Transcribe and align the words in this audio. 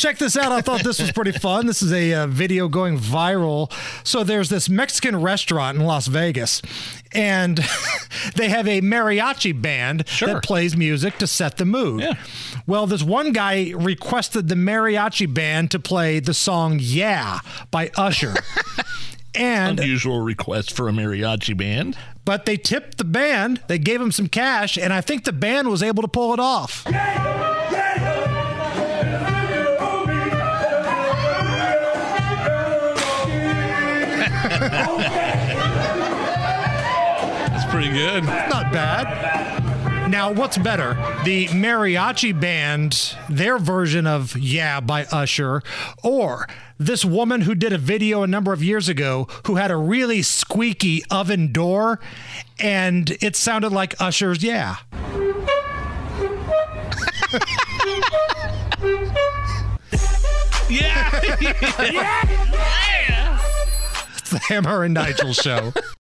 Check 0.00 0.16
this 0.16 0.34
out. 0.34 0.50
I 0.50 0.62
thought 0.62 0.82
this 0.82 0.98
was 0.98 1.12
pretty 1.12 1.32
fun. 1.32 1.66
This 1.66 1.82
is 1.82 1.92
a 1.92 2.14
uh, 2.14 2.26
video 2.26 2.68
going 2.68 2.96
viral. 2.98 3.70
So 4.02 4.24
there's 4.24 4.48
this 4.48 4.66
Mexican 4.70 5.20
restaurant 5.20 5.76
in 5.78 5.84
Las 5.84 6.06
Vegas, 6.06 6.62
and 7.12 7.58
they 8.34 8.48
have 8.48 8.66
a 8.66 8.80
mariachi 8.80 9.60
band 9.60 10.08
Sure. 10.08 10.28
that 10.32 10.42
plays 10.42 10.74
music 10.74 11.18
to 11.18 11.26
set 11.26 11.58
the 11.58 11.66
mood. 11.66 12.00
Yeah. 12.00 12.14
Well, 12.66 12.86
this 12.86 13.02
one 13.02 13.32
guy 13.32 13.72
requested 13.76 14.48
the 14.48 14.54
mariachi 14.54 15.32
band 15.34 15.70
to 15.72 15.78
play 15.78 16.18
the 16.18 16.32
song 16.32 16.78
"Yeah" 16.80 17.40
by 17.70 17.90
Usher. 17.96 18.34
And 19.32 19.78
Unusual 19.78 20.22
request 20.22 20.72
for 20.76 20.88
a 20.88 20.92
mariachi 20.92 21.56
band. 21.56 21.96
but 22.24 22.46
they 22.46 22.56
tipped 22.56 22.98
the 22.98 23.04
band. 23.04 23.60
They 23.68 23.78
gave 23.78 24.00
him 24.00 24.10
some 24.10 24.26
cash, 24.26 24.76
and 24.76 24.92
I 24.92 25.02
think 25.02 25.22
the 25.22 25.32
band 25.32 25.68
was 25.68 25.84
able 25.84 26.02
to 26.02 26.08
pull 26.08 26.34
it 26.34 26.40
off. 26.40 26.84
That's 37.48 37.70
pretty 37.70 37.92
good. 37.92 38.24
Not 38.24 38.72
bad. 38.72 40.08
Now, 40.10 40.32
what's 40.32 40.58
better? 40.58 40.94
The 41.24 41.46
mariachi 41.48 42.38
band, 42.38 43.14
their 43.28 43.58
version 43.58 44.06
of 44.08 44.36
Yeah 44.36 44.80
by 44.80 45.04
Usher, 45.04 45.62
or 46.02 46.48
this 46.78 47.04
woman 47.04 47.42
who 47.42 47.54
did 47.54 47.72
a 47.72 47.78
video 47.78 48.22
a 48.22 48.26
number 48.26 48.52
of 48.52 48.64
years 48.64 48.88
ago 48.88 49.28
who 49.46 49.54
had 49.56 49.70
a 49.70 49.76
really 49.76 50.22
squeaky 50.22 51.04
oven 51.10 51.52
door 51.52 52.00
and 52.58 53.10
it 53.22 53.36
sounded 53.36 53.70
like 53.70 54.00
Usher's 54.00 54.42
Yeah. 54.42 54.76
Yeah. 60.68 61.20
It's 61.60 61.76
the 61.76 61.92
Hammer 64.38 64.84
and 64.84 64.94
Nigel 64.94 65.32
show. 65.32 65.72